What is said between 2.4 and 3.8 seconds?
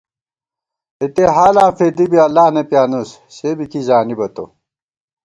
نہ پیانُوس سےبی